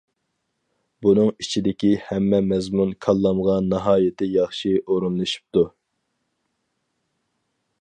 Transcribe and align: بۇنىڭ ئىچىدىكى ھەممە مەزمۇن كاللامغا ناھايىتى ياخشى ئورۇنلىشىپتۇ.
بۇنىڭ 1.05 1.27
ئىچىدىكى 1.43 1.91
ھەممە 2.05 2.39
مەزمۇن 2.51 2.93
كاللامغا 3.07 3.59
ناھايىتى 3.67 4.31
ياخشى 4.37 4.73
ئورۇنلىشىپتۇ. 4.87 5.67